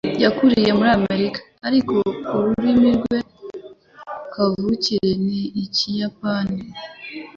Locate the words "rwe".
2.97-3.17